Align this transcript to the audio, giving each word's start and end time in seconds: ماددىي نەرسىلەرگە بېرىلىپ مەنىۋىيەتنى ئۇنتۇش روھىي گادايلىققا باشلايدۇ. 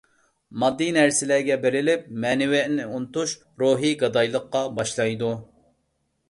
ماددىي 0.61 0.87
نەرسىلەرگە 0.95 1.57
بېرىلىپ 1.65 2.07
مەنىۋىيەتنى 2.23 2.87
ئۇنتۇش 2.87 3.35
روھىي 3.65 3.95
گادايلىققا 4.01 4.65
باشلايدۇ. 4.81 5.31